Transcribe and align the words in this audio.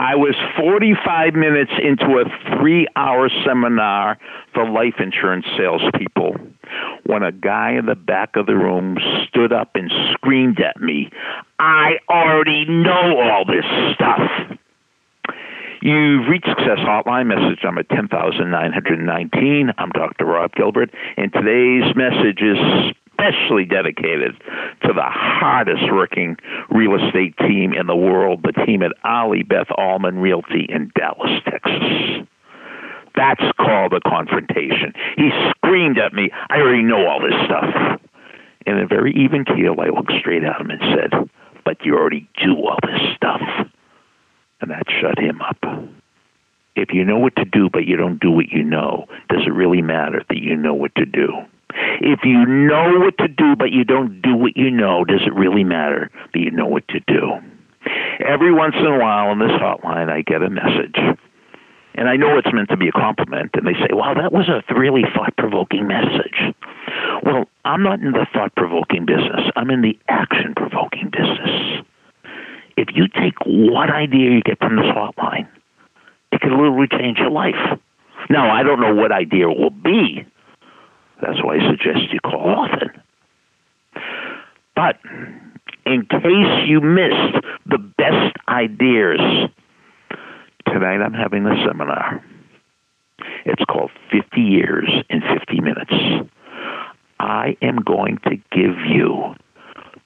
I 0.00 0.14
was 0.14 0.34
45 0.58 1.34
minutes 1.34 1.72
into 1.76 2.24
a 2.24 2.56
three 2.56 2.88
hour 2.96 3.28
seminar 3.44 4.16
for 4.54 4.66
life 4.66 4.94
insurance 4.98 5.44
salespeople 5.58 6.36
when 7.04 7.22
a 7.22 7.30
guy 7.32 7.72
in 7.72 7.84
the 7.84 7.96
back 7.96 8.36
of 8.36 8.46
the 8.46 8.56
room 8.56 8.96
stood 9.28 9.52
up 9.52 9.72
and 9.74 9.92
screamed 10.14 10.58
at 10.58 10.80
me, 10.80 11.10
I 11.58 11.98
already 12.08 12.64
know 12.64 13.20
all 13.20 13.44
this 13.44 13.66
stuff. 13.94 14.56
You've 15.82 16.28
reached 16.28 16.48
Success 16.48 16.78
Hotline 16.78 17.26
message 17.26 17.58
number 17.62 17.82
10919. 17.82 19.72
I'm 19.76 19.90
Dr. 19.90 20.24
Rob 20.24 20.54
Gilbert, 20.54 20.90
and 21.18 21.30
today's 21.30 21.94
message 21.94 22.40
is 22.40 22.56
especially 23.20 23.64
dedicated 23.64 24.36
to 24.82 24.92
the 24.92 25.04
hardest 25.04 25.82
working 25.92 26.36
real 26.70 26.94
estate 26.94 27.36
team 27.38 27.72
in 27.72 27.86
the 27.86 27.96
world, 27.96 28.42
the 28.42 28.52
team 28.64 28.82
at 28.82 28.92
Allie 29.04 29.42
Beth 29.42 29.68
Allman 29.76 30.18
Realty 30.18 30.66
in 30.68 30.90
Dallas, 30.94 31.40
Texas. 31.44 32.26
That's 33.16 33.42
called 33.58 33.92
a 33.92 34.00
confrontation. 34.00 34.92
He 35.16 35.30
screamed 35.50 35.98
at 35.98 36.12
me, 36.12 36.30
I 36.48 36.58
already 36.58 36.82
know 36.82 37.06
all 37.06 37.20
this 37.20 37.34
stuff. 37.44 38.00
In 38.66 38.78
a 38.78 38.86
very 38.86 39.12
even 39.12 39.44
keel, 39.44 39.74
I 39.80 39.88
looked 39.88 40.12
straight 40.20 40.44
at 40.44 40.60
him 40.60 40.70
and 40.70 40.80
said, 40.80 41.30
But 41.64 41.84
you 41.84 41.96
already 41.96 42.28
do 42.42 42.54
all 42.56 42.78
this 42.82 43.00
stuff. 43.16 43.40
And 44.60 44.70
that 44.70 44.84
shut 45.00 45.18
him 45.18 45.40
up. 45.40 45.56
If 46.76 46.90
you 46.92 47.04
know 47.04 47.18
what 47.18 47.36
to 47.36 47.44
do, 47.44 47.68
but 47.70 47.86
you 47.86 47.96
don't 47.96 48.20
do 48.20 48.30
what 48.30 48.48
you 48.48 48.62
know, 48.62 49.06
does 49.28 49.42
it 49.46 49.52
really 49.52 49.82
matter 49.82 50.22
that 50.28 50.38
you 50.38 50.56
know 50.56 50.74
what 50.74 50.94
to 50.94 51.04
do? 51.04 51.32
If 52.00 52.20
you 52.24 52.46
know 52.46 52.98
what 53.00 53.18
to 53.18 53.28
do, 53.28 53.54
but 53.56 53.72
you 53.72 53.84
don't 53.84 54.22
do 54.22 54.34
what 54.34 54.56
you 54.56 54.70
know, 54.70 55.04
does 55.04 55.20
it 55.26 55.34
really 55.34 55.64
matter 55.64 56.10
that 56.32 56.40
you 56.40 56.50
know 56.50 56.66
what 56.66 56.88
to 56.88 57.00
do? 57.00 57.32
Every 58.26 58.52
once 58.52 58.74
in 58.78 58.86
a 58.86 58.98
while 58.98 59.28
on 59.28 59.38
this 59.38 59.50
hotline, 59.50 60.10
I 60.10 60.22
get 60.22 60.42
a 60.42 60.50
message. 60.50 60.96
And 61.94 62.08
I 62.08 62.16
know 62.16 62.38
it's 62.38 62.52
meant 62.52 62.70
to 62.70 62.76
be 62.76 62.88
a 62.88 62.92
compliment, 62.92 63.50
and 63.54 63.66
they 63.66 63.74
say, 63.74 63.88
wow, 63.92 64.14
that 64.14 64.32
was 64.32 64.48
a 64.48 64.62
really 64.74 65.02
thought 65.14 65.36
provoking 65.36 65.86
message. 65.86 66.54
Well, 67.22 67.44
I'm 67.64 67.82
not 67.82 68.00
in 68.00 68.12
the 68.12 68.26
thought 68.32 68.54
provoking 68.54 69.04
business, 69.04 69.50
I'm 69.56 69.70
in 69.70 69.82
the 69.82 69.98
action 70.08 70.54
provoking 70.56 71.10
business. 71.10 71.84
If 72.76 72.88
you 72.94 73.08
take 73.08 73.34
one 73.44 73.90
idea 73.90 74.30
you 74.30 74.42
get 74.42 74.58
from 74.58 74.76
this 74.76 74.86
hotline, 74.86 75.48
it 76.32 76.40
can 76.40 76.52
literally 76.52 76.88
change 76.88 77.18
your 77.18 77.30
life. 77.30 77.78
Now, 78.30 78.50
I 78.50 78.62
don't 78.62 78.80
know 78.80 78.94
what 78.94 79.12
idea 79.12 79.50
it 79.50 79.58
will 79.58 79.70
be, 79.70 80.24
that's 81.20 81.42
why 81.42 81.56
I 81.56 81.70
suggest 81.70 82.12
you 82.12 82.20
call 82.20 82.48
often. 82.48 82.90
But 84.74 84.96
in 85.86 86.06
case 86.06 86.66
you 86.66 86.80
missed 86.80 87.44
the 87.66 87.78
best 87.78 88.36
ideas, 88.48 89.20
tonight 90.66 91.02
I'm 91.02 91.14
having 91.14 91.46
a 91.46 91.54
seminar. 91.66 92.24
It's 93.44 93.64
called 93.68 93.90
50 94.10 94.40
Years 94.40 94.88
in 95.08 95.20
50 95.20 95.60
Minutes. 95.60 95.92
I 97.18 97.56
am 97.60 97.76
going 97.76 98.18
to 98.24 98.36
give 98.52 98.76
you 98.88 99.34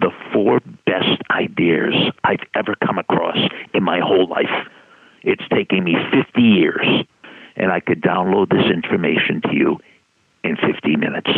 the 0.00 0.10
four 0.32 0.60
best 0.86 1.20
ideas 1.30 1.94
I've 2.24 2.44
ever 2.54 2.74
come 2.84 2.98
across 2.98 3.36
in 3.74 3.82
my 3.82 4.00
whole 4.00 4.26
life. 4.28 4.66
It's 5.22 5.46
taken 5.52 5.84
me 5.84 5.96
50 6.10 6.40
years, 6.40 6.86
and 7.56 7.70
I 7.70 7.80
could 7.80 8.00
download 8.00 8.48
this 8.50 8.70
information 8.72 9.42
to 9.42 9.54
you 9.54 9.78
in 10.44 10.56
50 10.56 10.96
minutes. 10.96 11.30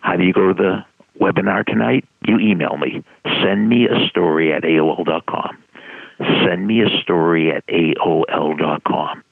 How 0.00 0.16
do 0.16 0.24
you 0.24 0.32
go 0.32 0.52
to 0.52 0.54
the 0.54 0.84
webinar 1.20 1.64
tonight? 1.64 2.06
You 2.26 2.38
email 2.38 2.76
me. 2.76 3.02
Send 3.42 3.68
me 3.68 3.86
a 3.86 4.08
story 4.08 4.52
at 4.52 4.62
AOL.com. 4.62 5.58
Send 6.18 6.66
me 6.66 6.82
a 6.82 7.02
story 7.02 7.50
at 7.50 7.66
AOL.com. 7.66 9.22